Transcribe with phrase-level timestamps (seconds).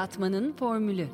[0.00, 1.06] yaratmanın formülü.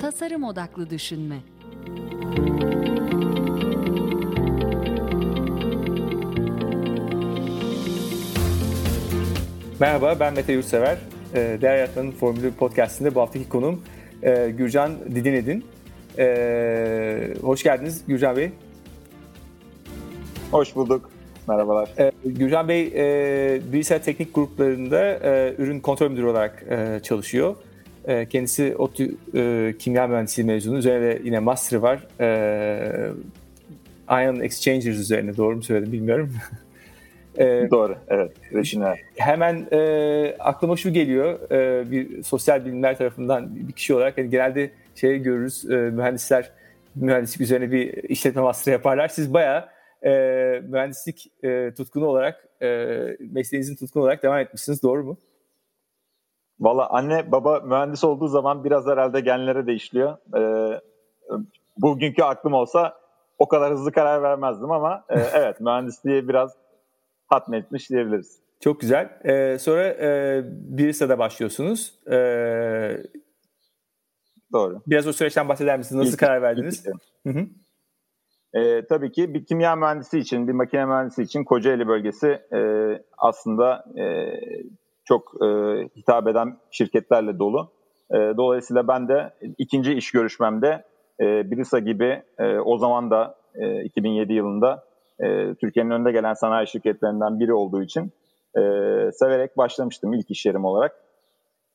[0.00, 1.36] Tasarım odaklı düşünme.
[9.80, 10.98] Merhaba, ben Mete Yurtsever.
[11.34, 13.82] Ee, Değer Yaratmanın Formülü podcastinde bu haftaki konuğum
[14.22, 15.64] e, Gürcan Didinedin.
[16.18, 18.50] Ee, hoş geldiniz Gürcan Bey.
[20.50, 21.17] Hoş bulduk.
[21.48, 21.88] Merhabalar.
[21.98, 27.56] Ee, Gürcan Bey e, bilgisayar teknik gruplarında e, ürün kontrol müdürü olarak e, çalışıyor.
[28.04, 30.78] E, kendisi ODTÜ e, kimya mühendisliği mezunu.
[30.78, 32.06] Üzerine yine master var.
[32.20, 33.10] E,
[34.10, 36.34] Ion Exchangers üzerine doğru mu söyledim bilmiyorum.
[37.38, 38.32] e, doğru, evet.
[38.52, 38.94] Reşine.
[39.16, 41.50] Hemen e, aklıma şu geliyor.
[41.50, 45.70] E, bir sosyal bilimler tarafından bir kişi olarak yani genelde şey görürüz.
[45.70, 46.50] E, mühendisler
[46.94, 49.08] mühendislik üzerine bir işletme master yaparlar.
[49.08, 50.10] Siz bayağı e,
[50.68, 52.66] mühendislik e, tutkunu olarak e,
[53.20, 54.82] mesleğinizin tutkunu olarak devam etmişsiniz.
[54.82, 55.18] Doğru mu?
[56.60, 60.16] Valla anne baba mühendis olduğu zaman biraz herhalde genlere de işliyor.
[60.36, 60.80] Ee,
[61.76, 62.94] bugünkü aklım olsa
[63.38, 66.56] o kadar hızlı karar vermezdim ama e, evet mühendisliği biraz
[67.26, 68.38] hatmetmiş diyebiliriz.
[68.60, 69.20] Çok güzel.
[69.24, 71.94] Ee, sonra e, Birisa'da başlıyorsunuz.
[72.10, 73.02] Ee,
[74.52, 74.82] Doğru.
[74.86, 75.98] Biraz o süreçten bahseder misiniz?
[75.98, 76.86] Nasıl ilk, karar verdiniz?
[77.26, 77.46] Hı hı.
[78.54, 82.60] E, tabii ki bir kimya mühendisi için, bir makine mühendisi için Kocaeli bölgesi e,
[83.18, 84.04] aslında e,
[85.04, 85.46] çok e,
[85.96, 87.70] hitap eden şirketlerle dolu.
[88.10, 90.84] E, dolayısıyla ben de ikinci iş görüşmemde
[91.20, 94.84] e, Brisa gibi e, o zaman da e, 2007 yılında
[95.20, 98.12] e, Türkiye'nin önde gelen sanayi şirketlerinden biri olduğu için
[98.56, 98.60] e,
[99.12, 101.07] severek başlamıştım ilk iş yerim olarak.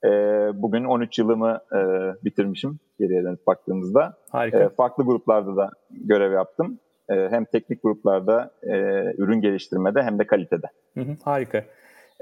[0.06, 0.10] E,
[0.54, 1.80] bugün 13 yılımı e,
[2.26, 4.18] bitirmişim geriye dönüp baktığımızda.
[4.30, 4.60] Harika.
[4.60, 6.80] E, farklı gruplarda da görev yaptım.
[7.10, 8.70] E, hem teknik gruplarda e,
[9.18, 10.68] ürün geliştirmede hem de kalitede.
[10.94, 11.66] Hı hı, harika.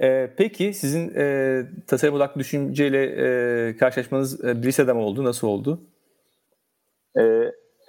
[0.01, 5.23] E, peki sizin e, tasarım odaklı düşünceyle e, karşılaşmanız e, Brisa'da mı oldu?
[5.23, 5.81] Nasıl oldu?
[7.17, 7.21] E,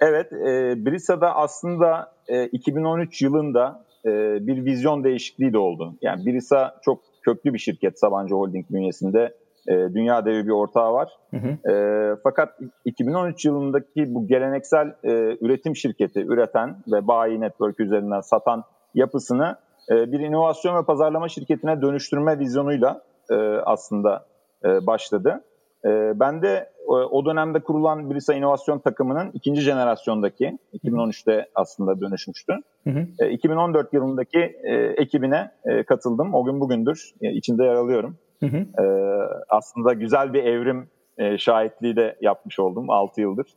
[0.01, 4.09] evet, e, Brisa'da aslında e, 2013 yılında e,
[4.47, 5.97] bir vizyon değişikliği de oldu.
[6.01, 9.33] Yani Brisa çok köklü bir şirket Sabancı Holding bünyesinde
[9.67, 11.09] e, dünya devi bir ortağı var.
[11.31, 11.71] Hı hı.
[11.71, 18.63] E, fakat 2013 yılındaki bu geleneksel e, üretim şirketi üreten ve bayi network üzerinden satan
[18.93, 19.55] yapısını
[19.91, 23.01] e, bir inovasyon ve pazarlama şirketine dönüştürme vizyonuyla
[23.31, 23.35] e,
[23.65, 24.25] aslında
[24.65, 25.43] e, başladı.
[25.85, 32.53] E, ben de o, o dönemde kurulan Brisa inovasyon takımının ikinci jenerasyondaki 2013'te aslında dönüşmüştü.
[32.83, 33.07] Hı hı.
[33.19, 36.33] E, 2014 yılındaki e, ekibine e, katıldım.
[36.33, 38.17] O gün bugündür e, içinde yer alıyorum.
[38.43, 38.83] Hı hı.
[38.83, 38.85] E,
[39.49, 43.47] aslında güzel bir evrim e, şahitliği de yapmış oldum 6 yıldır.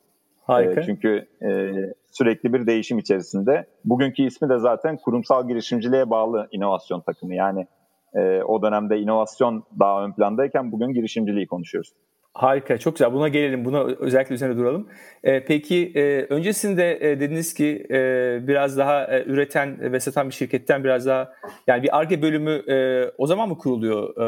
[0.47, 0.81] Harika.
[0.81, 1.73] E, çünkü e,
[2.11, 3.67] sürekli bir değişim içerisinde.
[3.85, 7.35] Bugünkü ismi de zaten kurumsal girişimciliğe bağlı inovasyon takımı.
[7.35, 7.67] Yani
[8.15, 11.93] e, o dönemde inovasyon daha ön plandayken bugün girişimciliği konuşuyoruz.
[12.37, 13.13] Harika, çok güzel.
[13.13, 14.89] Buna gelelim, buna özellikle üzerine duralım.
[15.25, 17.99] E, peki e, öncesinde e, dediniz ki e,
[18.49, 21.33] biraz daha e, üreten ve satan bir şirketten biraz daha
[21.67, 24.27] yani bir ARGE bölümü e, o zaman mı kuruluyor e,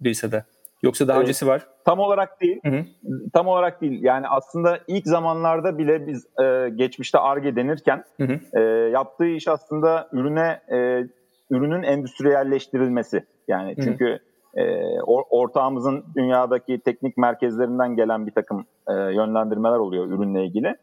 [0.00, 0.44] Birisa'da?
[0.82, 1.66] Yoksa daha öncesi var?
[1.84, 2.60] Tam olarak değil.
[2.64, 2.84] Hı hı.
[3.32, 4.02] Tam olarak değil.
[4.02, 8.60] Yani aslında ilk zamanlarda bile biz e, geçmişte ARGE denirken hı hı.
[8.60, 10.76] E, yaptığı iş aslında ürüne e,
[11.50, 13.24] ürünün endüstriyelleştirilmesi.
[13.48, 15.00] Yani çünkü hı hı e,
[15.30, 20.76] ortağımızın dünyadaki teknik merkezlerinden gelen bir takım e, yönlendirmeler oluyor ürünle ilgili.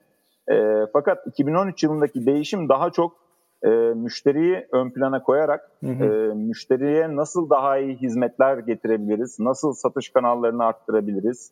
[0.52, 3.12] E, fakat 2013 yılındaki değişim daha çok
[3.64, 6.04] e, müşteriyi ön plana koyarak hı hı.
[6.04, 11.52] E, müşteriye nasıl daha iyi hizmetler getirebiliriz, nasıl satış kanallarını arttırabiliriz,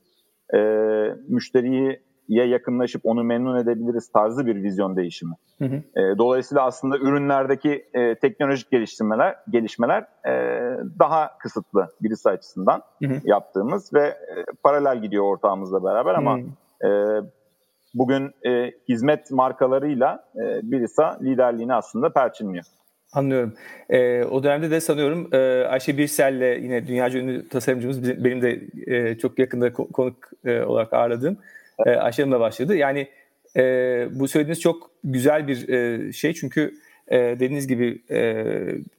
[0.53, 0.59] e,
[1.27, 5.33] müşteriyi ya yakınlaşıp onu memnun edebiliriz tarzı bir vizyon değişimi.
[5.59, 5.75] Hı hı.
[5.75, 10.33] E, dolayısıyla aslında ürünlerdeki e, teknolojik geliştirmeler, gelişmeler e,
[10.99, 13.21] daha kısıtlı birisi açısından hı hı.
[13.23, 16.87] yaptığımız ve e, paralel gidiyor ortağımızla beraber ama hı.
[16.87, 17.21] e,
[17.93, 22.65] bugün e, hizmet markalarıyla e, Birisa liderliğini aslında perçinliyor.
[23.13, 23.53] Anlıyorum.
[23.89, 29.17] E, o dönemde de sanıyorum e, Ayşe Birsel'le yine dünyaca ünlü tasarımcımız benim de e,
[29.17, 30.15] çok yakında konuk
[30.45, 31.37] e, olarak ağırladığım
[31.85, 32.75] e, Ayşe Hanım'la başladı.
[32.75, 33.07] Yani
[33.57, 33.61] e,
[34.11, 36.73] bu söylediğiniz çok güzel bir e, şey çünkü
[37.07, 38.45] e, dediğiniz gibi e,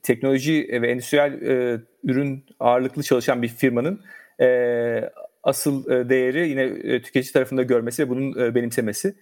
[0.03, 4.00] teknoloji ve endüstriyel e, ürün ağırlıklı çalışan bir firmanın
[4.41, 5.11] e,
[5.43, 9.15] asıl e, değeri yine e, tüketici tarafında görmesi ve bunun e, benimsemesi.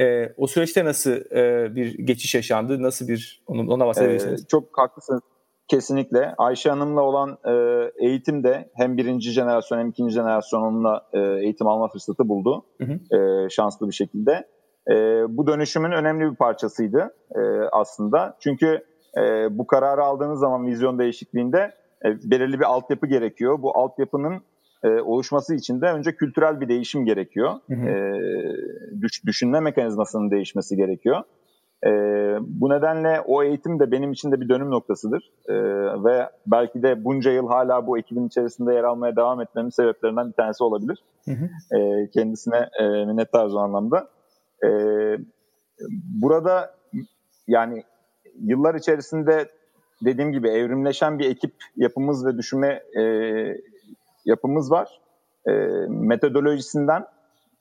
[0.00, 2.82] E, o süreçte nasıl e, bir geçiş yaşandı?
[2.82, 4.42] Nasıl bir onun ona bahsedebilirsiniz?
[4.42, 5.22] Ee, çok haklısınız.
[5.68, 6.34] Kesinlikle.
[6.38, 7.54] Ayşe Hanım'la olan e,
[8.06, 12.64] eğitim de hem birinci jenerasyon hem ikinci jenerasyon onunla e, eğitim alma fırsatı buldu.
[12.80, 13.16] Hı hı.
[13.16, 14.48] E, şanslı bir şekilde.
[14.90, 14.94] E,
[15.28, 17.40] bu dönüşümün önemli bir parçasıydı e,
[17.72, 18.36] aslında.
[18.40, 18.84] Çünkü
[19.18, 21.74] e, bu kararı aldığınız zaman vizyon değişikliğinde
[22.04, 23.62] e, belirli bir altyapı gerekiyor.
[23.62, 24.42] Bu altyapının
[24.84, 27.52] e, oluşması için de önce kültürel bir değişim gerekiyor.
[27.68, 27.88] Hı hı.
[27.88, 28.12] E,
[29.00, 31.22] düş, düşünme mekanizmasının değişmesi gerekiyor.
[31.86, 31.90] E,
[32.40, 35.32] bu nedenle o eğitim de benim için de bir dönüm noktasıdır.
[35.48, 35.54] E,
[36.04, 40.32] ve belki de bunca yıl hala bu ekibin içerisinde yer almaya devam etmemin sebeplerinden bir
[40.32, 40.98] tanesi olabilir.
[41.24, 41.76] Hı hı.
[41.78, 44.08] E, kendisine e, minnettarız o anlamda.
[44.64, 44.68] E,
[46.22, 46.74] burada
[47.46, 47.82] yani
[48.40, 49.48] yıllar içerisinde
[50.04, 53.02] dediğim gibi evrimleşen bir ekip yapımız ve düşünme e,
[54.24, 55.00] yapımız var.
[55.48, 55.52] E,
[55.88, 57.04] metodolojisinden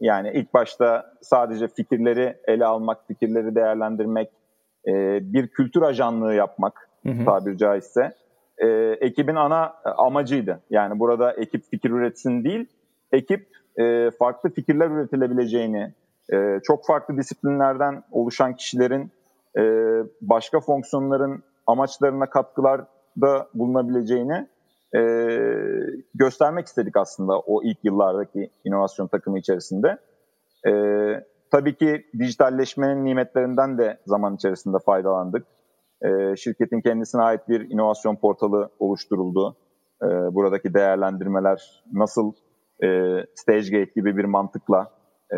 [0.01, 4.29] yani ilk başta sadece fikirleri ele almak, fikirleri değerlendirmek,
[4.87, 4.93] e,
[5.33, 7.25] bir kültür ajanlığı yapmak hı hı.
[7.25, 8.11] tabiri caizse
[8.57, 8.67] e,
[9.01, 10.59] ekibin ana amacıydı.
[10.69, 12.65] Yani burada ekip fikir üretsin değil,
[13.11, 13.47] ekip
[13.79, 15.93] e, farklı fikirler üretilebileceğini,
[16.33, 19.11] e, çok farklı disiplinlerden oluşan kişilerin
[19.57, 19.63] e,
[20.21, 24.47] başka fonksiyonların amaçlarına katkılarda bulunabileceğini
[24.95, 25.01] e,
[26.13, 29.97] göstermek istedik aslında o ilk yıllardaki inovasyon takımı içerisinde.
[30.67, 30.71] E,
[31.51, 35.47] tabii ki dijitalleşmenin nimetlerinden de zaman içerisinde faydalandık.
[36.01, 39.57] E, şirketin kendisine ait bir inovasyon portalı oluşturuldu.
[40.03, 42.33] E, buradaki değerlendirmeler nasıl
[42.83, 42.87] e,
[43.35, 44.91] StageGate gibi bir mantıkla
[45.33, 45.37] e,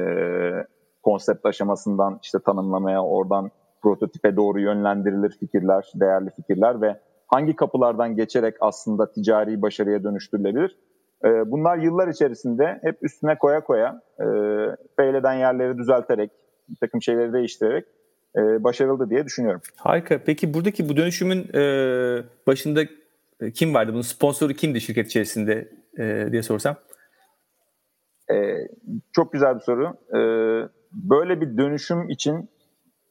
[1.04, 3.52] konsept aşamasından işte tanımlamaya, oradan
[3.82, 7.00] prototipe doğru yönlendirilir fikirler, değerli fikirler ve
[7.34, 10.78] hangi kapılardan geçerek aslında ticari başarıya dönüştürülebilir?
[11.26, 14.26] Ee, bunlar yıllar içerisinde hep üstüne koya koya, e,
[15.38, 16.32] yerleri düzelterek,
[16.70, 17.86] bir takım şeyleri değiştirerek
[18.38, 19.62] e, başarıldı diye düşünüyorum.
[19.76, 20.20] Harika.
[20.26, 21.64] Peki buradaki bu dönüşümün e,
[22.48, 22.82] başında
[23.54, 23.92] kim vardı?
[23.94, 25.72] Bunun sponsoru kimdi şirket içerisinde
[26.32, 26.76] diye sorsam?
[29.12, 29.94] Çok güzel bir soru.
[30.94, 32.50] Böyle bir dönüşüm için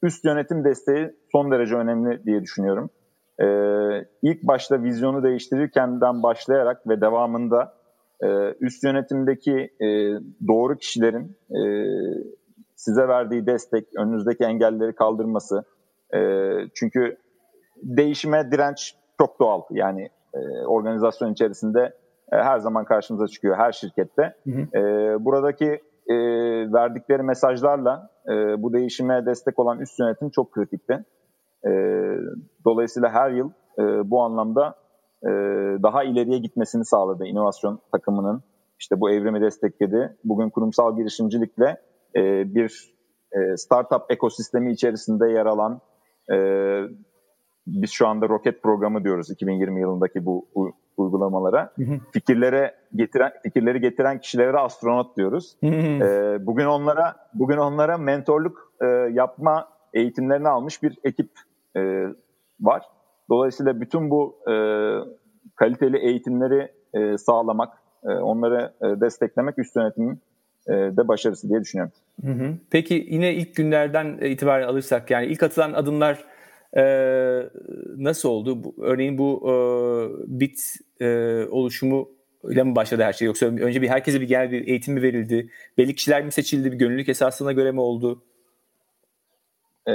[0.03, 2.91] üst yönetim desteği son derece önemli diye düşünüyorum.
[3.41, 7.75] Ee, ilk başta vizyonu değiştirirkenden başlayarak ve devamında
[8.23, 9.87] e, üst yönetimdeki e,
[10.49, 11.61] doğru kişilerin e,
[12.77, 15.65] size verdiği destek, önünüzdeki engelleri kaldırması.
[16.15, 16.21] E,
[16.75, 17.17] çünkü
[17.83, 19.63] değişime direnç çok doğal.
[19.71, 21.81] Yani e, organizasyon içerisinde
[22.33, 24.35] e, her zaman karşımıza çıkıyor her şirkette.
[24.45, 24.79] Hı hı.
[24.79, 26.17] E, buradaki e,
[26.73, 31.05] verdikleri mesajlarla e, bu değişime destek olan üst yönetim çok kritikti.
[31.67, 31.71] E,
[32.65, 34.75] dolayısıyla her yıl e, bu anlamda
[35.23, 35.31] e,
[35.83, 38.43] daha ileriye gitmesini sağladı inovasyon takımının.
[38.81, 40.17] İşte bu evrimi destekledi.
[40.25, 41.81] Bugün kurumsal girişimcilikle
[42.17, 42.95] e, bir
[43.33, 45.81] e, startup ekosistemi içerisinde yer alan
[46.33, 46.37] e,
[47.67, 50.49] biz şu anda roket programı diyoruz 2020 yılındaki bu
[50.97, 51.73] uygulamalara.
[51.77, 51.99] Hı hı.
[52.13, 55.57] Fikirlere getiren fikirleri getiren kişilere astronot diyoruz.
[55.61, 56.05] Hı hı.
[56.05, 61.31] E, bugün onlara bugün onlara mentorluk e, yapma eğitimlerini almış bir ekip
[61.77, 62.07] e,
[62.61, 62.83] var.
[63.31, 64.55] Dolayısıyla bütün bu e,
[65.57, 70.21] kaliteli eğitimleri e, sağlamak, e, onları e, desteklemek üst yönetimin
[70.69, 71.93] e, de başarısı diye düşünüyorum.
[72.25, 72.55] Hı hı.
[72.71, 76.25] Peki yine ilk günlerden itibaren alırsak yani ilk atılan adımlar
[76.77, 76.85] e,
[77.97, 78.65] nasıl oldu?
[78.65, 79.53] Bu, örneğin bu e,
[80.41, 82.09] bit e, oluşumu
[82.51, 85.51] ile mi başladı her şey yoksa önce bir herkese bir genel bir eğitim mi verildi?
[85.79, 86.73] Belli kişiler mi seçildi?
[86.73, 88.23] Bir gönüllülük esasına göre mi oldu?
[89.89, 89.93] Ee,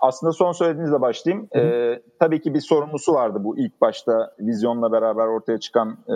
[0.00, 1.48] aslında son söylediğinizle başlayayım.
[1.56, 6.14] Ee, tabii ki bir sorumlusu vardı bu ilk başta vizyonla beraber ortaya çıkan e,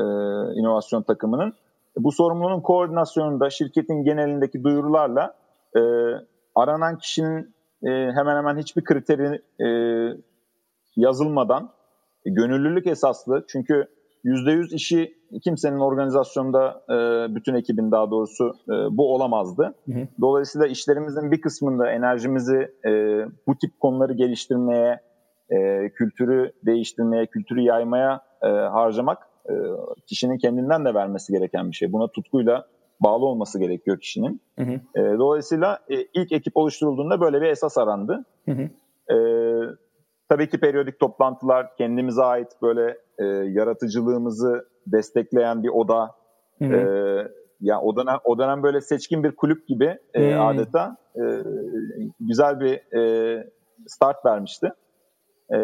[0.60, 1.54] inovasyon takımının.
[1.96, 5.34] Bu sorumlunun koordinasyonunda şirketin genelindeki duyurularla
[5.76, 5.80] e,
[6.54, 9.68] aranan kişinin e, hemen hemen hiçbir kriteri e,
[10.96, 11.70] yazılmadan
[12.26, 13.88] e, gönüllülük esaslı çünkü
[14.24, 15.14] %100 işi
[15.44, 16.94] kimsenin organizasyonda e,
[17.34, 19.74] bütün ekibin daha doğrusu e, bu olamazdı.
[19.86, 20.08] Hı hı.
[20.20, 22.90] Dolayısıyla işlerimizin bir kısmında enerjimizi e,
[23.46, 25.00] bu tip konuları geliştirmeye,
[25.50, 29.52] e, kültürü değiştirmeye, kültürü yaymaya e, harcamak e,
[30.06, 31.92] kişinin kendinden de vermesi gereken bir şey.
[31.92, 32.66] Buna tutkuyla
[33.00, 34.42] bağlı olması gerekiyor kişinin.
[34.58, 35.00] Hı hı.
[35.00, 38.24] E, dolayısıyla e, ilk ekip oluşturulduğunda böyle bir esas arandı.
[38.44, 38.62] Hı hı.
[39.14, 39.16] E,
[40.28, 46.10] tabii ki periyodik toplantılar, kendimize ait böyle e, yaratıcılığımızı destekleyen bir oda.
[46.58, 46.74] Hı hı.
[46.74, 47.28] E,
[47.60, 51.22] ya o dönem, o dönem böyle seçkin bir kulüp gibi e, adeta e,
[52.20, 53.50] güzel bir e,
[53.86, 54.72] start vermişti.
[55.54, 55.58] E,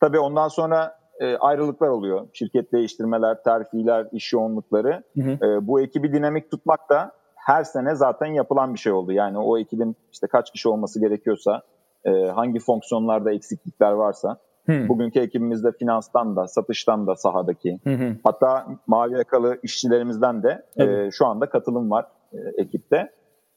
[0.00, 2.28] tabii ondan sonra e, ayrılıklar oluyor.
[2.32, 5.02] Şirket değiştirmeler, terfiler, iş yoğunlukları.
[5.18, 9.12] E, bu ekibi dinamik tutmak da her sene zaten yapılan bir şey oldu.
[9.12, 11.62] Yani o ekibin işte kaç kişi olması gerekiyorsa,
[12.04, 14.36] e, hangi fonksiyonlarda eksiklikler varsa.
[14.66, 14.88] Hı.
[14.88, 17.78] Bugünkü ekibimizde finanstan da, satıştan da sahadaki.
[17.84, 18.16] Hı hı.
[18.24, 23.10] Hatta mavi yakalı işçilerimizden de e, şu anda katılım var e, ekipte.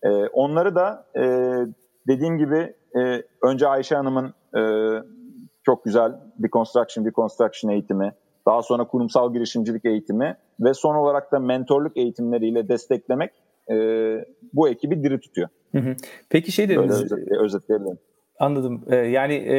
[0.03, 1.23] E, onları da e,
[2.07, 4.61] dediğim gibi e, önce Ayşe Hanım'ın e,
[5.63, 8.13] çok güzel deconstruction, deconstruction eğitimi.
[8.47, 13.31] daha sonra kurumsal girişimcilik eğitimi ve son olarak da mentorluk eğitimleriyle desteklemek
[13.71, 13.75] e,
[14.53, 15.49] bu ekibi diri tutuyor.
[15.71, 15.95] Hı hı.
[16.29, 17.11] Peki şey dediniz.
[17.11, 17.97] Böyle özetleyebilirim.
[18.43, 18.81] Anladım.
[18.89, 19.57] Ee, yani e,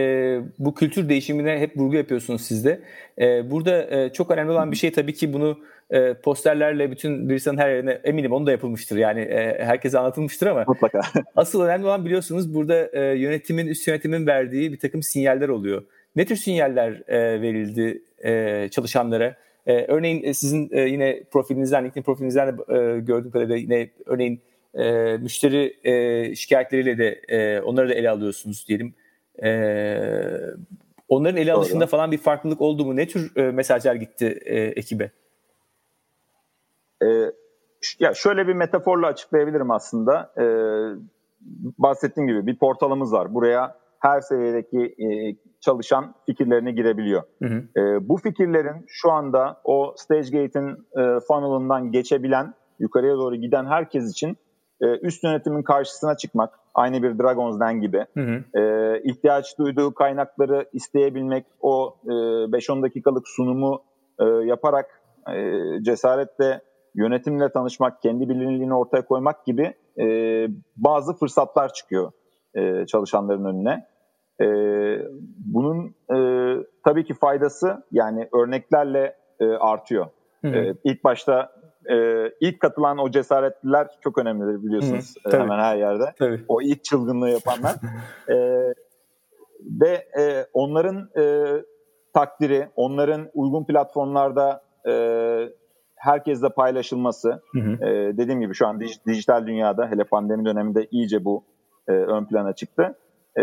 [0.58, 2.80] bu kültür değişimine hep vurgu yapıyorsunuz siz de.
[3.18, 5.58] E, burada e, çok önemli olan bir şey tabii ki bunu
[5.90, 8.96] e, posterlerle bütün Brisan'ın her yerine eminim onu da yapılmıştır.
[8.96, 11.00] Yani e, herkese anlatılmıştır ama Mutlaka.
[11.36, 15.82] asıl önemli olan biliyorsunuz burada e, yönetimin, üst yönetimin verdiği bir takım sinyaller oluyor.
[16.16, 19.36] Ne tür sinyaller e, verildi e, çalışanlara?
[19.66, 24.40] E, örneğin sizin e, yine profilinizden, LinkedIn profilinizden de e, gördüğüm kadarıyla yine örneğin
[24.74, 28.94] e, müşteri e, şikayetleriyle de e, onları da ele alıyorsunuz diyelim.
[29.42, 29.50] E,
[31.08, 31.90] onların ele alışında Doğru.
[31.90, 32.96] falan bir farklılık oldu mu?
[32.96, 35.10] Ne tür e, mesajlar gitti e, ekibe?
[37.02, 37.06] E,
[37.98, 40.32] ya şöyle bir metaforla açıklayabilirim aslında.
[40.38, 40.44] E,
[41.78, 43.34] bahsettiğim gibi bir portalımız var.
[43.34, 45.06] Buraya her seviyedeki e,
[45.60, 47.22] çalışan fikirlerini girebiliyor.
[47.42, 47.80] Hı hı.
[47.80, 54.36] E, bu fikirlerin şu anda o StageGate'in e, funnel'ından geçebilen, yukarıya doğru giden herkes için
[54.84, 58.60] e, üst yönetimin karşısına çıkmak, aynı bir Dragon's Den gibi, hı hı.
[58.60, 63.82] E, ihtiyaç duyduğu kaynakları isteyebilmek, o e, 5-10 dakikalık sunumu
[64.20, 65.02] e, yaparak
[65.34, 66.60] e, cesaretle
[66.94, 70.06] yönetimle tanışmak, kendi bilinirliğini ortaya koymak gibi e,
[70.76, 72.12] bazı fırsatlar çıkıyor
[72.54, 73.86] e, çalışanların önüne.
[74.40, 74.46] E,
[75.38, 76.18] bunun e,
[76.84, 80.06] tabii ki faydası yani örneklerle e, artıyor.
[80.42, 80.56] Hı hı.
[80.56, 81.52] E, ilk başta
[81.90, 86.14] e, ilk katılan o cesaretliler çok önemlidir biliyorsunuz Hı, hemen her yerde.
[86.18, 86.44] Tabii.
[86.48, 87.74] O ilk çılgınlığı yapanlar.
[88.28, 88.36] e,
[89.80, 91.52] ve e, onların e,
[92.14, 94.94] takdiri, onların uygun platformlarda e,
[95.96, 97.86] herkesle paylaşılması, hı hı.
[97.86, 101.44] E, dediğim gibi şu an dij, dijital dünyada hele pandemi döneminde iyice bu
[101.88, 102.98] e, ön plana çıktı.
[103.38, 103.42] E,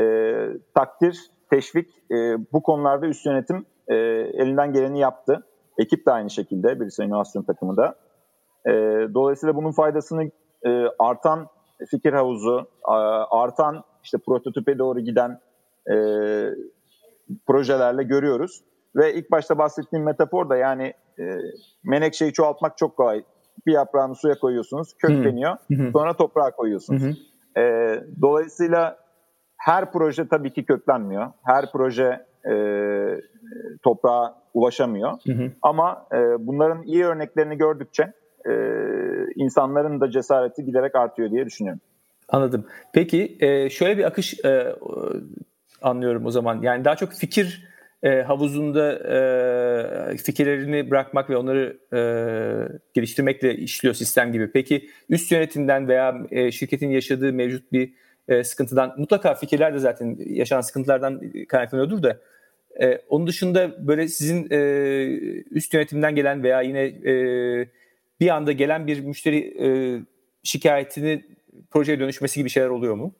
[0.75, 1.19] takdir,
[1.49, 3.95] teşvik e, bu konularda üst yönetim e,
[4.33, 5.43] elinden geleni yaptı.
[5.77, 7.95] Ekip de aynı şekilde, birisi inovasyon takımı da.
[8.67, 8.71] E,
[9.13, 10.31] dolayısıyla bunun faydasını
[10.65, 11.47] e, artan
[11.89, 12.67] fikir havuzu,
[13.31, 15.39] artan işte prototipe doğru giden
[15.91, 15.95] e,
[17.47, 18.63] projelerle görüyoruz.
[18.95, 21.23] Ve ilk başta bahsettiğim metafor da yani e,
[21.83, 23.23] menekşeyi çoğaltmak çok kolay.
[23.67, 25.57] Bir yaprağını suya koyuyorsunuz, kökleniyor.
[25.93, 27.03] Sonra toprağa koyuyorsunuz.
[27.57, 27.61] E,
[28.21, 28.97] dolayısıyla
[29.57, 31.27] her proje tabii ki köklenmiyor.
[31.43, 32.55] Her proje e,
[33.83, 35.11] toprağa ulaşamıyor.
[35.11, 35.51] Hı hı.
[35.61, 38.13] Ama e, bunların iyi örneklerini gördükçe
[38.49, 38.53] e,
[39.35, 41.81] insanların da cesareti giderek artıyor diye düşünüyorum.
[42.29, 42.65] Anladım.
[42.93, 44.75] Peki e, şöyle bir akış e,
[45.81, 46.61] anlıyorum o zaman.
[46.61, 47.67] Yani daha çok fikir
[48.03, 51.99] e, havuzunda e, fikirlerini bırakmak ve onları e,
[52.93, 54.51] geliştirmekle işliyor sistem gibi.
[54.51, 57.93] Peki üst yönetimden veya e, şirketin yaşadığı mevcut bir
[58.27, 62.17] e, sıkıntıdan mutlaka fikirler de zaten yaşanan sıkıntılardan kaynaklanıyordur da
[62.81, 64.59] e, onun dışında böyle sizin e,
[65.51, 67.13] üst yönetimden gelen veya yine e,
[68.21, 69.67] bir anda gelen bir müşteri e,
[70.43, 71.23] şikayetini
[71.71, 73.11] projeye dönüşmesi gibi şeyler oluyor mu?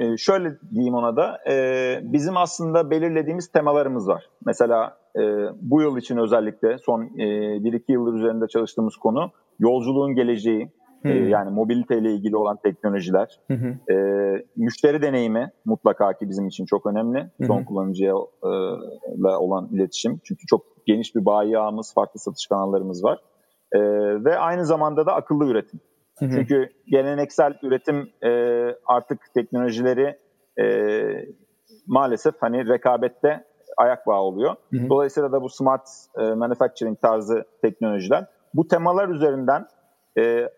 [0.00, 1.54] Ee, şöyle diyeyim ona da, e,
[2.02, 4.30] bizim aslında belirlediğimiz temalarımız var.
[4.46, 5.20] Mesela e,
[5.62, 7.24] bu yıl için özellikle son e,
[7.58, 10.68] 1-2 yıldır üzerinde çalıştığımız konu yolculuğun geleceği,
[11.04, 13.40] e, yani mobilite ile ilgili olan teknolojiler,
[13.90, 13.94] E,
[14.56, 17.30] müşteri deneyimi mutlaka ki bizim için çok önemli.
[17.40, 20.20] Hı Son kullanıcıya e, olan iletişim.
[20.24, 23.18] Çünkü çok geniş bir bayi ağımız, farklı satış kanallarımız var.
[23.74, 23.80] E,
[24.24, 25.80] ve aynı zamanda da akıllı üretim.
[26.18, 26.30] Hı hı.
[26.30, 28.30] Çünkü geleneksel üretim e,
[28.86, 30.18] artık teknolojileri
[30.60, 30.66] e,
[31.86, 33.44] maalesef hani rekabette
[33.76, 34.54] ayak bağı oluyor.
[34.70, 34.88] Hı hı.
[34.88, 35.88] Dolayısıyla da bu smart
[36.18, 39.66] e, manufacturing tarzı teknolojiler bu temalar üzerinden
[40.18, 40.48] e,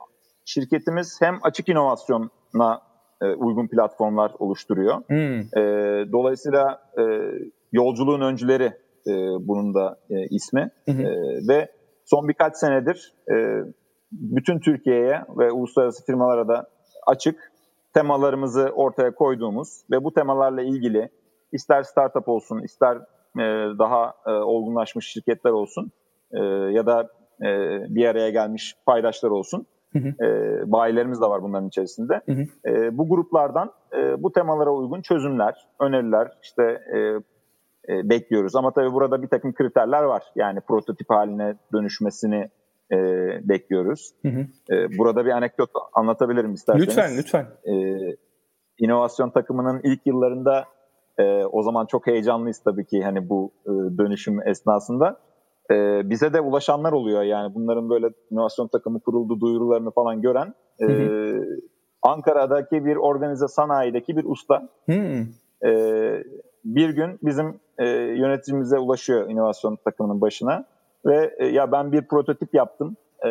[0.44, 2.80] şirketimiz hem açık inovasyona
[3.22, 4.96] e, uygun platformlar oluştururuyor.
[5.56, 5.62] E,
[6.12, 7.02] dolayısıyla e,
[7.72, 8.72] yolculuğun öncüleri
[9.06, 11.02] e, bunun da e, ismi hı hı.
[11.02, 11.08] E,
[11.48, 11.68] ve
[12.06, 13.34] son birkaç senedir e,
[14.12, 16.70] bütün Türkiye'ye ve uluslararası firmalara da
[17.06, 17.52] açık
[17.94, 21.08] temalarımızı ortaya koyduğumuz ve bu temalarla ilgili
[21.52, 22.96] ister startup olsun, ister
[23.36, 23.44] e,
[23.78, 25.90] daha e, olgunlaşmış şirketler olsun
[26.32, 26.38] e,
[26.72, 27.08] ya da
[27.40, 27.46] e,
[27.94, 29.66] bir araya gelmiş paydaşlar olsun.
[29.92, 30.24] Hı hı.
[30.26, 32.20] E, bayilerimiz de var bunların içerisinde.
[32.26, 32.70] Hı hı.
[32.70, 36.62] E, bu gruplardan e, bu temalara uygun çözümler, öneriler işte
[36.96, 36.98] e,
[37.88, 38.56] e, bekliyoruz.
[38.56, 40.22] Ama tabii burada bir takım kriterler var.
[40.36, 42.50] Yani prototip haline dönüşmesini
[42.92, 42.98] e,
[43.48, 44.12] bekliyoruz.
[44.22, 44.40] Hı hı.
[44.74, 46.88] E, burada bir anekdot anlatabilirim isterseniz.
[46.88, 47.46] Lütfen, lütfen.
[47.64, 47.72] E,
[48.78, 50.64] inovasyon takımının ilk yıllarında
[51.18, 55.20] e, o zaman çok heyecanlıyız tabii ki hani bu e, dönüşüm esnasında.
[55.70, 55.74] E,
[56.10, 60.54] bize de ulaşanlar oluyor yani bunların böyle inovasyon takımı kuruldu duyurularını falan gören.
[60.80, 61.44] E, hı hı.
[62.02, 64.68] Ankara'daki bir organize sanayideki bir usta.
[64.86, 65.26] Hı hı.
[65.68, 65.72] E,
[66.64, 70.64] bir gün bizim e, yöneticimize ulaşıyor inovasyon takımının başına
[71.06, 72.96] ve e, ya ben bir prototip yaptım.
[73.24, 73.28] E,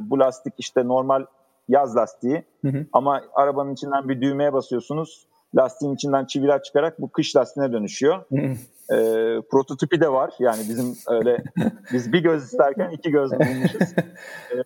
[0.00, 1.24] bu lastik işte normal
[1.68, 2.86] yaz lastiği hı hı.
[2.92, 5.26] ama arabanın içinden bir düğmeye basıyorsunuz.
[5.54, 8.24] Lastiğin içinden çiviler çıkarak bu kış lastiğine dönüşüyor.
[8.92, 8.96] e,
[9.50, 10.34] prototipi de var.
[10.38, 11.42] Yani bizim öyle
[11.92, 13.80] biz bir göz isterken iki göz bulmuşuz.
[14.52, 14.56] E,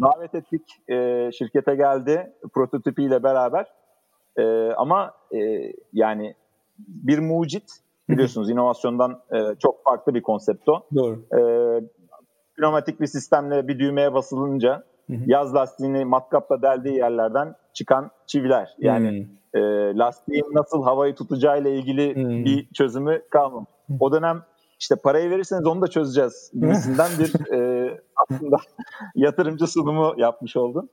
[0.00, 0.62] davet ettik.
[0.88, 3.66] E, şirkete geldi prototipiyle beraber.
[4.38, 6.34] E, ama e, yani
[6.78, 7.72] bir mucit
[8.08, 10.86] biliyorsunuz inovasyondan e, çok farklı bir konsept o.
[10.94, 11.24] Doğru.
[11.32, 11.40] E,
[12.56, 18.74] pneumatik bir sistemle bir düğmeye basılınca yaz lastiğini matkapla deldiği yerlerden çıkan çiviler.
[18.78, 19.60] Yani e,
[19.96, 23.68] lastiğin nasıl havayı tutacağıyla ilgili bir çözümü kalmamış.
[24.00, 24.42] O dönem
[24.80, 28.56] işte parayı verirseniz onu da çözeceğiz gibisinden bir e, aslında
[29.14, 30.88] yatırımcı sunumu yapmış oldum.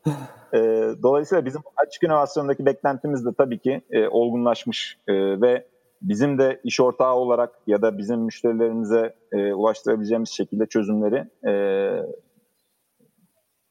[0.54, 0.60] E,
[1.04, 5.68] dolayısıyla bizim açık inovasyondaki beklentimiz de tabii ki e, olgunlaşmış e, ve
[6.04, 11.54] bizim de iş ortağı olarak ya da bizim müşterilerimize e, ulaştırabileceğimiz şekilde çözümleri e,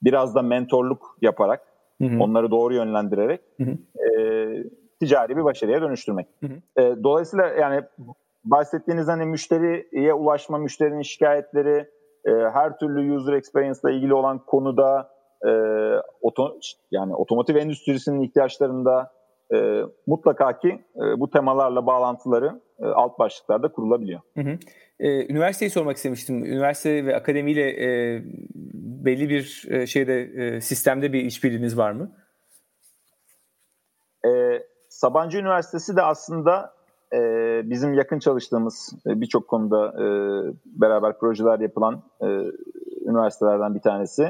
[0.03, 1.61] biraz da mentorluk yaparak,
[2.01, 2.23] hı hı.
[2.23, 4.01] onları doğru yönlendirerek hı hı.
[4.09, 4.65] E,
[5.01, 6.27] ticari bir başarıya dönüştürmek.
[6.41, 6.83] Hı hı.
[6.83, 7.83] E, dolayısıyla yani
[8.45, 11.89] bahsettiğiniz hani müşteriye ulaşma, müşterinin şikayetleri,
[12.25, 15.11] e, her türlü user experience ile ilgili olan konuda
[15.47, 15.51] e,
[16.21, 16.59] oto,
[16.91, 19.13] yani otomotiv endüstrisinin ihtiyaçlarında
[19.53, 24.21] e, mutlaka ki e, bu temalarla bağlantıları e, alt başlıklarda kurulabiliyor.
[24.35, 24.59] Hı hı.
[25.01, 26.45] E, üniversiteyi sormak istemiştim.
[26.45, 28.23] Üniversite ve akademiyle e,
[29.05, 32.13] belli bir e, şeyde e, sistemde bir işbirliğiniz var mı?
[34.27, 36.75] E, Sabancı Üniversitesi de aslında
[37.13, 37.21] e,
[37.65, 40.07] bizim yakın çalıştığımız e, birçok konuda e,
[40.65, 42.27] beraber projeler yapılan e,
[43.07, 44.23] üniversitelerden bir tanesi.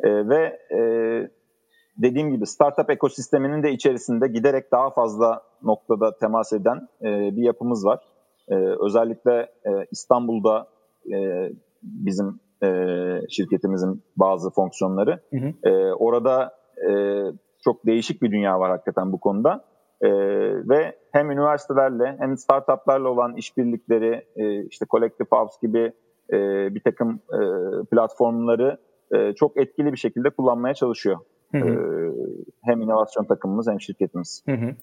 [0.00, 0.80] E, ve e,
[1.98, 7.86] dediğim gibi startup ekosisteminin de içerisinde giderek daha fazla noktada temas eden e, bir yapımız
[7.86, 8.00] var.
[8.48, 10.68] E, özellikle e, İstanbul'da
[11.12, 11.50] e,
[11.82, 12.68] bizim e,
[13.30, 15.20] şirketimizin bazı fonksiyonları.
[15.30, 15.68] Hı hı.
[15.70, 16.52] E, orada
[16.88, 16.90] e,
[17.64, 19.64] çok değişik bir dünya var hakikaten bu konuda.
[20.00, 20.08] E,
[20.68, 25.92] ve hem üniversitelerle hem startuplarla olan işbirlikleri, e, işte Collective House gibi
[26.32, 26.38] e,
[26.74, 27.40] bir takım e,
[27.90, 28.78] platformları
[29.14, 31.18] e, çok etkili bir şekilde kullanmaya çalışıyor.
[31.52, 31.68] Hı hı.
[31.68, 31.76] E,
[32.62, 34.42] hem inovasyon takımımız hem şirketimiz.
[34.46, 34.74] Hı hı.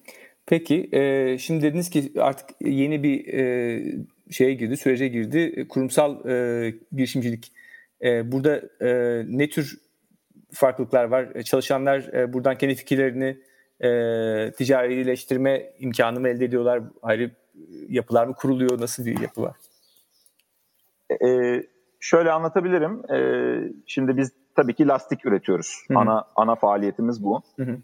[0.45, 3.83] Peki, e, şimdi dediniz ki artık yeni bir e,
[4.29, 5.67] şeye girdi, sürece girdi.
[5.69, 7.51] Kurumsal e, girişimcilik.
[8.01, 9.79] E, burada e, ne tür
[10.51, 11.27] farklılıklar var?
[11.35, 13.37] E, çalışanlar e, buradan kendi fikirlerini
[13.83, 16.81] e, ticarileştirme imkanı mı elde ediyorlar?
[17.01, 17.31] Ayrı
[17.89, 18.81] yapılar mı kuruluyor?
[18.81, 19.55] Nasıl bir yapı var?
[21.25, 21.63] E,
[21.99, 23.11] şöyle anlatabilirim.
[23.13, 23.19] E,
[23.85, 25.85] şimdi biz tabii ki lastik üretiyoruz.
[25.87, 25.99] Hı-hı.
[25.99, 27.41] Ana ana faaliyetimiz bu.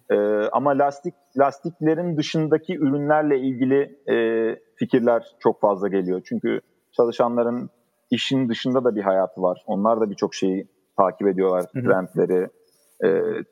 [0.09, 0.15] E,
[0.51, 4.15] ama lastik lastiklerin dışındaki ürünlerle ilgili e,
[4.75, 6.21] fikirler çok fazla geliyor.
[6.25, 7.69] Çünkü çalışanların
[8.11, 9.63] işin dışında da bir hayatı var.
[9.67, 11.65] Onlar da birçok şeyi takip ediyorlar.
[11.73, 11.83] Hı-hı.
[11.83, 12.49] Trendleri,
[13.03, 13.07] e,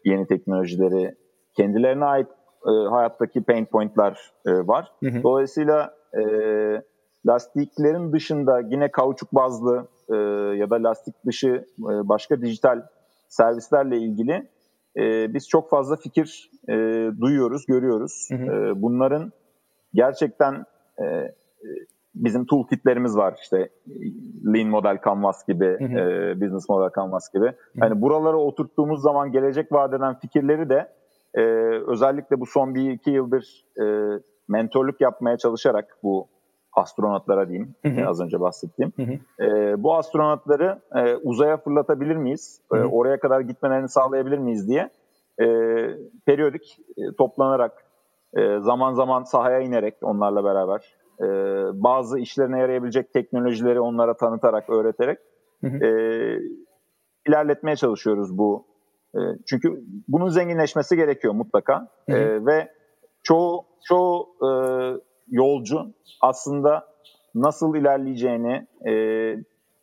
[0.05, 1.15] yeni teknolojileri,
[1.53, 2.27] kendilerine ait
[2.67, 4.91] e, hayattaki pain point'lar e, var.
[5.03, 5.23] Hı hı.
[5.23, 6.21] Dolayısıyla e,
[7.27, 10.15] lastiklerin dışında yine kauçuk bazlı e,
[10.57, 12.81] ya da lastik dışı e, başka dijital
[13.29, 14.49] servislerle ilgili
[14.97, 16.73] e, biz çok fazla fikir e,
[17.21, 18.27] duyuyoruz, görüyoruz.
[18.31, 18.43] Hı hı.
[18.43, 19.31] E, bunların
[19.93, 20.65] gerçekten
[21.01, 21.35] e,
[22.15, 23.69] bizim toolkitlerimiz var işte
[24.53, 25.99] Lean Model Canvas gibi, hı hı.
[25.99, 27.51] E, Business Model Canvas gibi.
[27.75, 30.91] Yani buralara oturttuğumuz zaman gelecek vadeden fikirleri de
[31.33, 31.41] e,
[31.87, 33.85] özellikle bu son bir iki yıldır e,
[34.47, 36.27] mentorluk yapmaya çalışarak bu
[36.77, 38.07] astronotlara diyeyim hı hı.
[38.07, 38.93] az önce bahsettiğim.
[38.95, 39.43] Hı hı.
[39.45, 42.61] E, bu astronotları e, uzaya fırlatabilir miyiz?
[42.71, 42.81] Hı hı.
[42.81, 44.89] E, oraya kadar gitmelerini sağlayabilir miyiz diye
[45.41, 45.45] e,
[46.25, 47.85] periyodik e, toplanarak
[48.37, 51.25] e, zaman zaman sahaya inerek onlarla beraber e,
[51.83, 55.19] bazı işlerine yarayabilecek teknolojileri onlara tanıtarak, öğreterek
[55.61, 55.85] hı hı.
[55.85, 55.89] E,
[57.27, 58.65] ilerletmeye çalışıyoruz bu
[59.15, 61.87] e, çünkü bunun zenginleşmesi gerekiyor mutlaka.
[62.09, 62.17] Hı hı.
[62.17, 62.71] E, ve
[63.23, 64.49] çoğu çoğu e,
[65.29, 66.87] yolcu aslında
[67.35, 68.93] nasıl ilerleyeceğini e,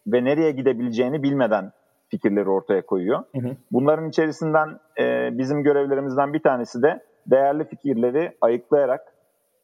[0.06, 1.72] ve nereye gidebileceğini bilmeden
[2.08, 3.18] fikirleri ortaya koyuyor.
[3.18, 3.56] Hı hı.
[3.72, 9.00] Bunların içerisinden e, bizim görevlerimizden bir tanesi de değerli fikirleri ayıklayarak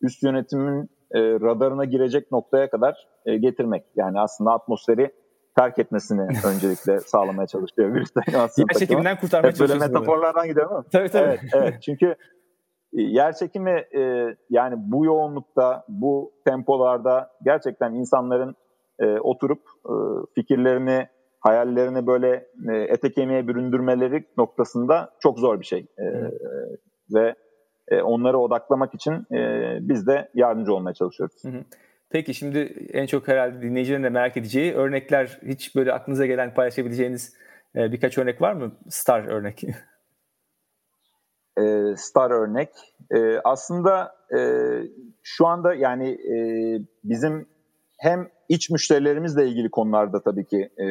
[0.02, 3.84] üst yönetimin e, radarına girecek noktaya kadar e, getirmek.
[3.96, 5.10] Yani aslında atmosferi
[5.58, 9.80] terk etmesini öncelikle sağlamaya çalışıyor virüs animasyon Yer çekiminden kurtarmaya çalışıyor.
[9.80, 10.84] Böyle metaforlardan gidiyor mu?
[10.92, 11.24] Tabii tabii.
[11.24, 11.82] Evet, evet.
[11.82, 12.14] çünkü
[12.92, 18.54] yer çekimi e, yani bu yoğunlukta, bu tempolarda gerçekten insanların
[18.98, 19.94] e, oturup e,
[20.34, 21.06] fikirlerini,
[21.40, 25.86] hayallerini böyle e, ete kemiğe büründürmeleri noktasında çok zor bir şey.
[25.98, 26.04] E,
[27.14, 27.34] ve
[27.88, 31.44] e, onları odaklamak için e, biz de yardımcı olmaya çalışıyoruz.
[31.44, 31.64] Hı.
[32.10, 32.58] Peki şimdi
[32.92, 37.36] en çok herhalde dinleyicilerin de merak edeceği örnekler hiç böyle aklınıza gelen paylaşabileceğiniz
[37.76, 38.72] e, birkaç örnek var mı?
[38.88, 39.62] Star örnek.
[41.58, 42.68] e, star örnek.
[43.10, 44.40] E, aslında e,
[45.22, 46.36] şu anda yani e,
[47.04, 47.46] bizim
[47.98, 50.86] hem iç müşterilerimizle ilgili konularda tabii ki e,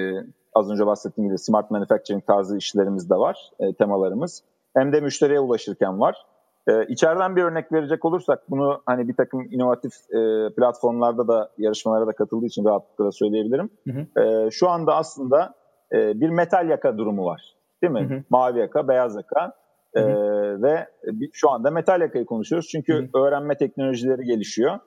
[0.54, 4.44] az önce bahsettiğim gibi smart manufacturing tarzı işlerimiz de var, e, temalarımız.
[4.78, 6.26] Hem de müşteriye ulaşırken var.
[6.68, 12.08] E, içeriden bir örnek verecek olursak bunu hani bir takım inovatif e, platformlarda da yarışmalara
[12.08, 13.70] da katıldığı için rahatlıkla söyleyebilirim.
[13.88, 14.22] Hı hı.
[14.22, 15.54] E, şu anda aslında
[15.94, 17.56] e, bir metal yaka durumu var.
[17.84, 18.10] Değil mi?
[18.10, 18.24] Hı hı.
[18.30, 19.54] Mavi yaka, beyaz yaka.
[19.96, 20.64] Hı hı.
[20.64, 20.88] Ve
[21.34, 22.68] şu anda metal yakayı konuşuyoruz.
[22.68, 23.24] Çünkü hı hı.
[23.24, 24.80] öğrenme teknolojileri gelişiyor.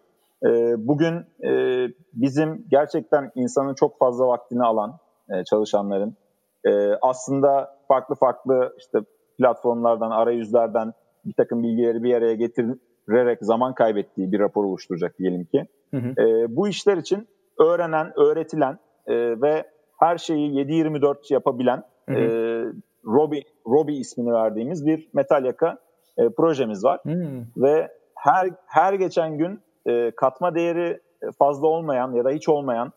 [0.76, 4.98] Bugün e, bizim gerçekten insanın çok fazla vaktini alan
[5.30, 6.16] e, çalışanların
[6.64, 8.98] e, aslında farklı farklı işte
[9.38, 10.92] platformlardan, arayüzlerden
[11.24, 15.66] bir takım bilgileri bir araya getirerek zaman kaybettiği bir rapor oluşturacak diyelim ki.
[15.90, 16.22] Hı hı.
[16.22, 17.28] E, bu işler için
[17.60, 19.64] öğrenen, öğretilen e, ve
[20.00, 22.18] her şeyi 7-24 yapabilen hı hı.
[22.18, 22.64] E,
[23.06, 25.78] Robi, Robi ismini verdiğimiz bir metal yaka
[26.18, 27.00] e, projemiz var.
[27.06, 27.44] Hı.
[27.56, 31.00] Ve her her geçen gün e, katma değeri
[31.38, 32.92] fazla olmayan ya da hiç olmayan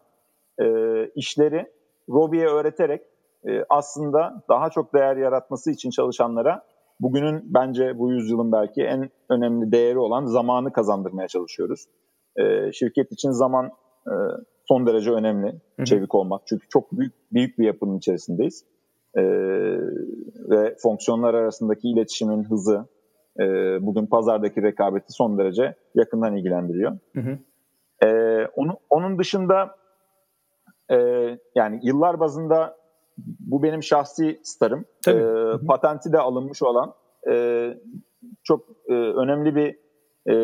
[0.59, 0.65] e,
[1.15, 1.65] işleri
[2.09, 3.01] Robi'ye öğreterek
[3.47, 6.63] e, aslında daha çok değer yaratması için çalışanlara
[6.99, 11.85] bugünün bence bu yüzyılın belki en önemli değeri olan zamanı kazandırmaya çalışıyoruz.
[12.37, 13.65] E, şirket için zaman
[14.07, 14.13] e,
[14.67, 15.85] son derece önemli, Hı-hı.
[15.85, 16.41] çevik olmak.
[16.45, 18.65] Çünkü çok büyük büyük bir yapının içerisindeyiz.
[19.17, 19.23] E,
[20.49, 22.85] ve fonksiyonlar arasındaki iletişimin hızı,
[23.39, 23.43] e,
[23.81, 26.97] bugün pazardaki rekabeti son derece yakından ilgilendiriyor.
[27.13, 27.37] Hı hı.
[28.07, 28.09] E,
[28.55, 29.75] onu, onun dışında
[30.91, 30.97] e,
[31.55, 32.77] yani yıllar bazında
[33.39, 34.85] bu benim şahsi starım.
[35.05, 35.17] Tabii.
[35.17, 36.93] E, patenti de alınmış olan
[37.29, 37.33] e,
[38.43, 39.79] çok e, önemli bir
[40.33, 40.35] e,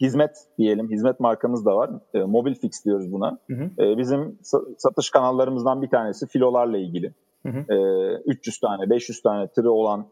[0.00, 1.90] hizmet diyelim, hizmet markamız da var.
[2.14, 3.38] E, Mobil Fix diyoruz buna.
[3.46, 3.84] Hı hı.
[3.84, 4.38] E, bizim
[4.78, 7.14] satış kanallarımızdan bir tanesi filolarla ilgili.
[7.46, 7.74] Hı hı.
[7.74, 10.06] E, 300 tane, 500 tane tırı olan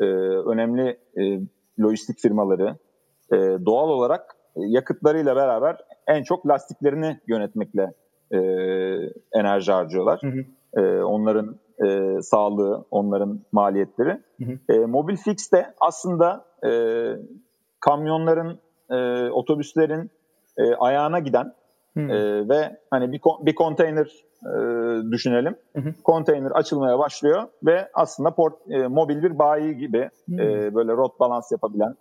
[0.00, 1.40] e, önemli e,
[1.82, 2.76] lojistik firmaları
[3.32, 7.92] e, doğal olarak yakıtlarıyla beraber en çok lastiklerini yönetmekle
[8.32, 8.38] e,
[9.32, 10.20] enerji harcıyorlar.
[10.22, 10.44] Hı hı.
[10.82, 14.10] E, onların e, sağlığı, onların maliyetleri.
[14.10, 14.74] Hı hı.
[14.74, 16.70] E, Mobil Fix de aslında e,
[17.80, 18.58] kamyonların,
[18.90, 20.10] e, otobüslerin
[20.58, 21.54] e, ayağına giden
[21.96, 22.08] e,
[22.48, 24.08] ve hani bir, bir konteyner
[24.46, 24.52] e,
[25.10, 25.56] düşünelim.
[25.76, 25.94] Hı hı.
[26.04, 31.52] Konteyner açılmaya başlıyor ve aslında port, e, mobil bir bayi gibi e, böyle rot balans
[31.52, 31.94] yapabilen,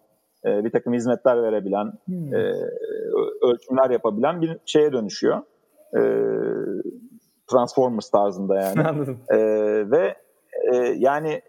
[0.45, 2.39] e, bir takım hizmetler verebilen, e,
[3.41, 5.41] ölçümler yapabilen bir şeye dönüşüyor.
[5.97, 6.01] E,
[7.51, 8.81] Transformers tarzında yani.
[8.87, 9.19] Anladım.
[9.29, 9.37] E,
[9.91, 10.15] ve
[10.73, 11.41] e, yani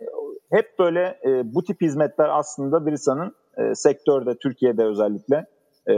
[0.52, 5.46] hep böyle e, bu tip hizmetler aslında Brisa'nın e, sektörde, Türkiye'de özellikle
[5.86, 5.94] e,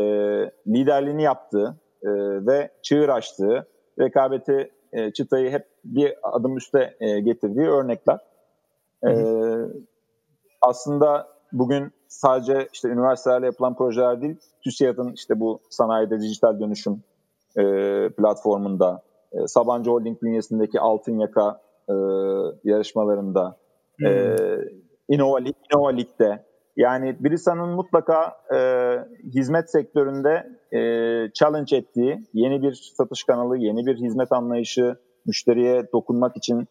[0.66, 2.10] liderliğini yaptığı e,
[2.46, 3.66] ve çığır açtığı,
[4.00, 8.18] rekabeti, e, çıtayı hep bir adım üste e, getirdiği örnekler.
[9.06, 9.12] E,
[10.60, 17.02] aslında bugün sadece işte üniversitelerle yapılan projeler değil, TÜSİAD'ın işte bu sanayide dijital dönüşüm
[17.56, 17.62] e,
[18.08, 19.02] platformunda,
[19.32, 21.94] e, Sabancı Holding bünyesindeki Altın Yaka e,
[22.64, 23.56] yarışmalarında,
[24.04, 24.36] e,
[25.08, 26.44] Innova, Innova League'de,
[26.76, 28.58] yani Brisa'nın mutlaka e,
[29.34, 30.80] hizmet sektöründe e,
[31.32, 36.68] challenge ettiği yeni bir satış kanalı, yeni bir hizmet anlayışı, müşteriye dokunmak için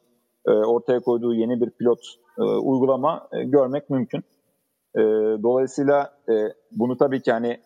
[0.48, 2.00] e, ortaya koyduğu yeni bir pilot
[2.40, 4.24] e, uygulama e, görmek mümkün.
[4.96, 5.02] E,
[5.44, 6.34] dolayısıyla e,
[6.72, 7.60] bunu tabii ki hani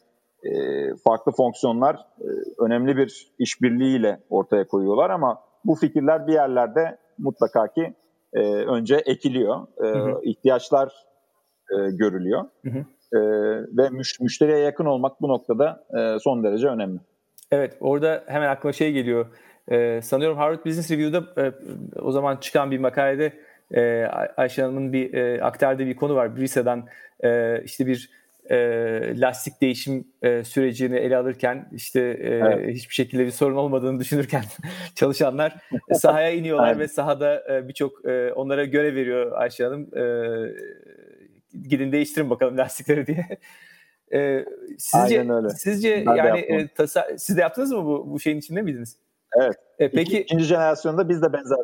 [0.43, 0.51] e,
[1.03, 2.27] farklı fonksiyonlar e,
[2.59, 7.93] önemli bir işbirliğiyle ortaya koyuyorlar ama bu fikirler bir yerlerde mutlaka ki
[8.33, 9.67] e, önce ekiliyor.
[9.83, 10.19] E, hı hı.
[10.23, 11.05] ihtiyaçlar
[11.71, 12.45] e, görülüyor.
[12.63, 12.85] Hı hı.
[13.13, 13.19] E,
[13.77, 16.99] ve müş, müşteriye yakın olmak bu noktada e, son derece önemli.
[17.51, 19.25] Evet orada hemen aklıma şey geliyor.
[19.67, 21.51] E, sanıyorum Harvard Business Review'da e,
[22.01, 23.33] o zaman çıkan bir makalede
[23.71, 24.05] e,
[24.37, 26.37] Ayşe Hanım'ın bir e, aktardığı bir konu var.
[26.37, 26.87] Brisa'dan
[27.23, 28.09] e, işte bir
[28.49, 28.57] e,
[29.21, 32.75] lastik değişim e, sürecini ele alırken işte e, evet.
[32.75, 34.43] hiçbir şekilde bir sorun olmadığını düşünürken
[34.95, 35.55] çalışanlar
[35.93, 39.97] sahaya iniyorlar ve sahada e, birçok e, onlara görev veriyor Ayşe Hanım.
[39.97, 40.03] E,
[41.63, 43.27] gidin değiştirin bakalım lastikleri diye.
[44.13, 44.45] E,
[44.77, 45.49] sizce Aynen öyle.
[45.49, 48.97] sizce ben yani e, tasa, siz de yaptınız mı bu bu şeyin içinde miydiniz?
[49.41, 49.55] Evet.
[49.79, 51.57] E, peki ikinci jenerasyonda biz de benzer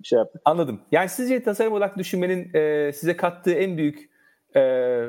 [0.00, 0.42] bir şey yaptık.
[0.44, 0.80] Anladım.
[0.92, 4.10] Yani sizce tasarım olarak düşünmenin e, size kattığı en büyük
[4.56, 5.02] e,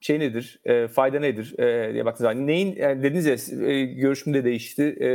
[0.00, 0.60] şey nedir?
[0.64, 1.58] E, fayda nedir?
[1.58, 4.82] E, diye baktığınız zaman neyin yani dediniz ya e, görüşümde değişti.
[4.82, 5.08] E,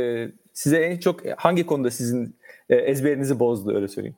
[0.52, 2.36] size en çok hangi konuda sizin
[2.70, 4.16] e, ezberinizi bozdu öyle söyleyeyim?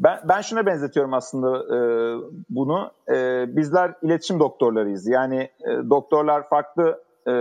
[0.00, 1.78] Ben, ben şuna benzetiyorum aslında e,
[2.50, 2.90] bunu.
[3.12, 5.06] E, bizler iletişim doktorlarıyız.
[5.06, 7.32] Yani e, doktorlar farklı e,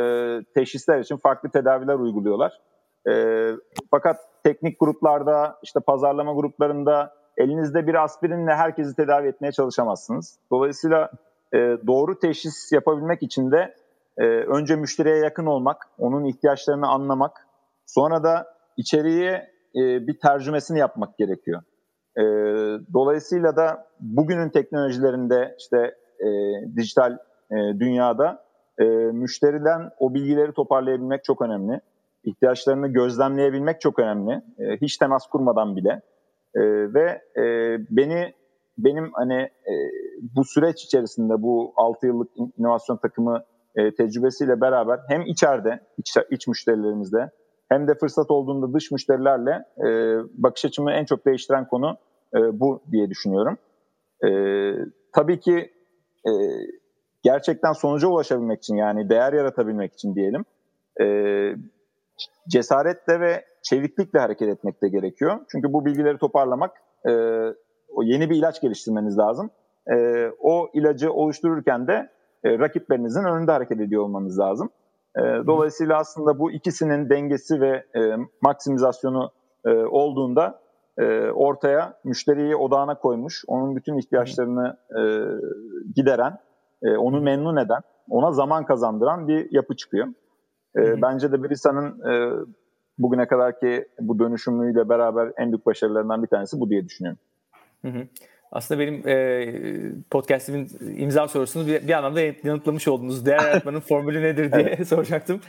[0.54, 2.60] teşhisler için farklı tedaviler uyguluyorlar.
[3.10, 3.14] E,
[3.92, 10.40] fakat teknik gruplarda, işte pazarlama gruplarında elinizde bir aspirinle herkesi tedavi etmeye çalışamazsınız.
[10.52, 11.12] Dolayısıyla
[11.54, 13.76] e, doğru teşhis yapabilmek için de
[14.18, 17.48] e, önce müşteriye yakın olmak, onun ihtiyaçlarını anlamak,
[17.86, 19.32] sonra da içeriye
[19.76, 21.62] e, bir tercümesini yapmak gerekiyor.
[22.18, 22.24] E,
[22.94, 26.28] dolayısıyla da bugünün teknolojilerinde işte e,
[26.76, 27.18] dijital
[27.52, 28.46] e, dünyada
[28.80, 31.82] e, müşteriden o bilgileri toparlayabilmek çok önemli.
[32.24, 34.42] İhtiyaçlarını gözlemleyebilmek çok önemli.
[34.60, 36.02] E, hiç temas kurmadan bile.
[36.56, 36.62] E,
[36.94, 37.44] ve e,
[37.90, 38.34] beni
[38.78, 39.74] benim hani e,
[40.36, 43.44] bu süreç içerisinde bu 6 yıllık inovasyon takımı
[43.76, 47.30] e, tecrübesiyle beraber hem içeride, iç, iç müşterilerimizle
[47.70, 49.90] hem de fırsat olduğunda dış müşterilerle e,
[50.34, 51.98] bakış açımı en çok değiştiren konu
[52.36, 53.58] e, bu diye düşünüyorum.
[54.26, 54.30] E,
[55.14, 55.72] tabii ki
[56.26, 56.32] e,
[57.24, 60.46] gerçekten sonuca ulaşabilmek için yani değer yaratabilmek için diyelim
[61.02, 61.06] e,
[62.50, 65.40] cesaretle ve çeviklikle hareket etmek de gerekiyor.
[65.52, 66.72] Çünkü bu bilgileri toparlamak
[67.08, 67.12] e,
[67.90, 69.50] o yeni bir ilaç geliştirmeniz lazım.
[69.92, 72.10] E, o ilacı oluştururken de
[72.44, 74.70] e, rakiplerinizin önünde hareket ediyor olmanız lazım.
[75.18, 79.32] E, dolayısıyla aslında bu ikisinin dengesi ve e, maksimizasyonu
[79.66, 80.62] e, olduğunda
[80.98, 85.02] e, ortaya müşteriyi odağına koymuş, onun bütün ihtiyaçlarını e,
[85.96, 86.38] gideren,
[86.84, 90.08] e, onu memnun eden, ona zaman kazandıran bir yapı çıkıyor.
[90.78, 92.46] E, bence de Brisa'nın e,
[92.98, 97.20] bugüne kadarki bu dönüşümüyle beraber en büyük başarılarından bir tanesi bu diye düşünüyorum.
[97.82, 98.08] Hı hı.
[98.52, 99.54] Aslında benim e,
[100.12, 103.26] podcastimin imza sorusunu bir, bir anlamda yanıtlamış oldunuz.
[103.26, 104.88] Değer yaratmanın formülü nedir diye evet.
[104.88, 105.42] soracaktım.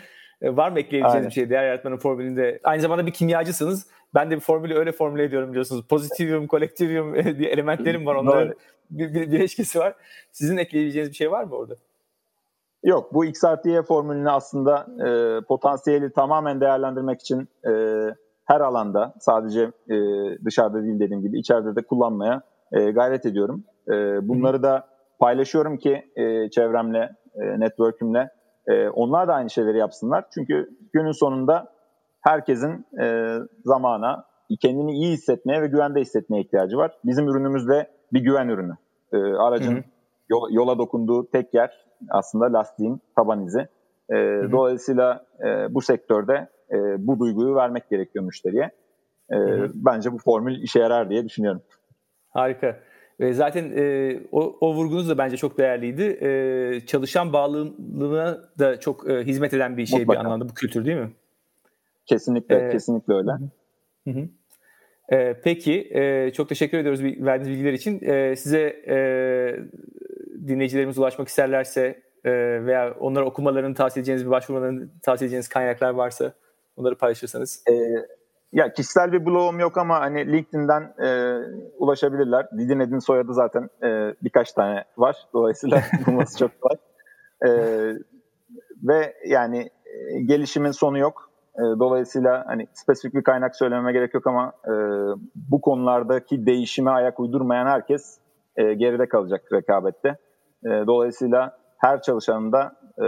[0.43, 2.61] E, var mı ekleyebileceğiniz bir şey değer yaratmanın formülünde?
[2.65, 3.87] Aynı zamanda bir kimyacısınız.
[4.15, 5.87] Ben de bir formülü öyle formüle ediyorum biliyorsunuz.
[5.89, 8.15] Pozitivyum, kolektivyum diye elementlerim var.
[8.15, 8.55] Onların
[8.91, 9.95] bir, bir bileşkesi var.
[10.33, 11.75] Sizin ekleyebileceğiniz bir şey var mı orada?
[12.85, 17.73] Yok bu X artı Y formülünü aslında e, potansiyeli tamamen değerlendirmek için e,
[18.45, 19.97] her alanda sadece e,
[20.45, 23.65] dışarıda değil dediğim gibi içeride de kullanmaya e, gayret ediyorum.
[23.89, 28.31] E, bunları da paylaşıyorum ki e, çevremle, e, network'ümle
[28.67, 30.25] e, onlar da aynı şeyleri yapsınlar.
[30.35, 31.73] Çünkü günün sonunda
[32.21, 34.25] herkesin e, zamana,
[34.61, 36.99] kendini iyi hissetmeye ve güvende hissetmeye ihtiyacı var.
[37.05, 38.77] Bizim ürünümüz de bir güven ürünü.
[39.13, 39.83] E, aracın hı hı.
[40.29, 43.69] Yola, yola dokunduğu tek yer aslında lastiğin taban izi.
[44.11, 44.53] E, hı hı.
[44.53, 48.71] Dolayısıyla e, bu sektörde e, bu duyguyu vermek gerekiyor müşteriye.
[49.31, 49.71] E, hı hı.
[49.75, 51.63] Bence bu formül işe yarar diye düşünüyorum.
[52.31, 52.81] Harika.
[53.21, 56.03] Ve zaten e, o, o vurgunuz da bence çok değerliydi.
[56.03, 60.21] E, çalışan bağlılığına da çok e, hizmet eden bir şey Mutlaka.
[60.21, 61.11] bir anlamda bu kültür değil mi?
[62.07, 63.31] Kesinlikle, ee, kesinlikle öyle.
[64.05, 64.29] Hı hı.
[65.17, 68.01] E, peki, e, çok teşekkür ediyoruz verdiğiniz bilgiler için.
[68.03, 68.97] E, size e,
[70.49, 72.33] dinleyicilerimiz ulaşmak isterlerse e,
[72.67, 76.33] veya onlara okumalarını tavsiye edeceğiniz, bir başvurmalarını tavsiye edeceğiniz kaynaklar varsa
[76.77, 77.65] onları paylaşırsanız.
[77.69, 77.73] E,
[78.53, 81.39] ya kişisel bir blogum yok ama hani LinkedIn'den e,
[81.79, 82.47] ulaşabilirler.
[82.59, 85.17] Didin Edin soyadı zaten e, birkaç tane var.
[85.35, 86.77] Dolayısıyla bulması çok kolay.
[87.47, 87.51] E,
[88.83, 91.31] ve yani e, gelişimin sonu yok.
[91.55, 94.73] E, dolayısıyla hani spesifik bir kaynak söylememe gerek yok ama e,
[95.35, 98.19] bu konulardaki değişime ayak uydurmayan herkes
[98.57, 100.09] e, geride kalacak rekabette.
[100.65, 103.07] E, dolayısıyla her çalışanın da e,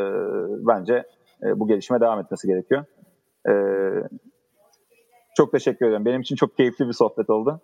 [0.66, 1.04] bence
[1.42, 2.84] e, bu gelişime devam etmesi gerekiyor.
[3.48, 3.52] E,
[5.36, 6.04] çok teşekkür ederim.
[6.04, 7.60] Benim için çok keyifli bir sohbet oldu.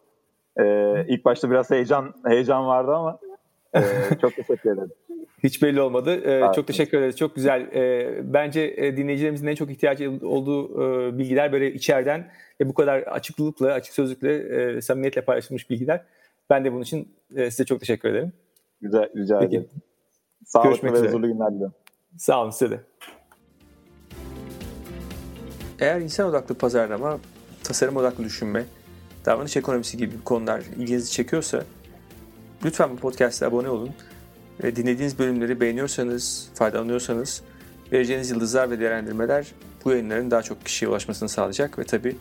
[0.61, 3.19] Ee, ilk başta biraz heyecan heyecan vardı ama
[3.75, 3.81] e,
[4.21, 4.91] çok teşekkür ederim.
[5.43, 6.11] Hiç belli olmadı.
[6.11, 7.17] Ee, çok teşekkür ederiz.
[7.17, 7.61] Çok güzel.
[7.61, 12.99] Ee, bence e, dinleyicilerimizin en çok ihtiyacı olduğu e, bilgiler böyle içeriden ve bu kadar
[12.99, 16.05] açıklıkla, açık sözlükle, e, samimiyetle paylaşılmış bilgiler.
[16.51, 18.33] Ben de bunun için e, size çok teşekkür ederim.
[18.81, 19.57] Güzel, rica Peki.
[19.57, 19.71] ederim.
[20.47, 21.75] Sağlıklı Görüşmek ve huzurlu günler diliyorum.
[22.17, 22.81] Sağ olun size de.
[25.81, 27.19] Eğer insan odaklı pazarlama
[27.69, 28.65] tasarım odaklı düşünme,
[29.27, 31.65] davranış ekonomisi gibi konular ilginizi çekiyorsa
[32.65, 33.91] lütfen bu podcast'e abone olun.
[34.65, 37.43] Ve dinlediğiniz bölümleri beğeniyorsanız, faydalanıyorsanız
[37.93, 39.47] vereceğiniz yıldızlar ve değerlendirmeler
[39.85, 42.17] bu yayınların daha çok kişiye ulaşmasını sağlayacak ve tabii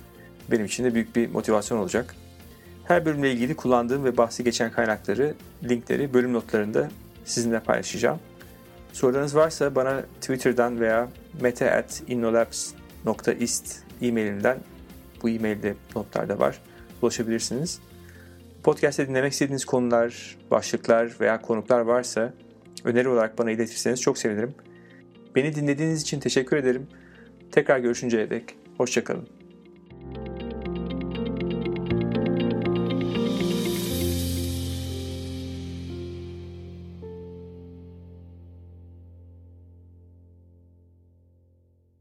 [0.51, 2.15] benim için de büyük bir motivasyon olacak.
[2.83, 5.33] Her bölümle ilgili kullandığım ve bahsi geçen kaynakları,
[5.63, 6.89] linkleri bölüm notlarında
[7.25, 8.19] sizinle paylaşacağım.
[8.93, 11.07] Sorularınız varsa bana Twitter'dan veya
[11.41, 14.57] meta.innolabs.ist e-mailimden
[15.23, 16.61] bu e-mailde notlarda var.
[17.01, 17.79] Ulaşabilirsiniz.
[18.63, 22.33] Podcast'te dinlemek istediğiniz konular, başlıklar veya konuklar varsa
[22.83, 24.55] öneri olarak bana iletirseniz çok sevinirim.
[25.35, 26.87] Beni dinlediğiniz için teşekkür ederim.
[27.51, 29.36] Tekrar görüşünceye dek hoşçakalın.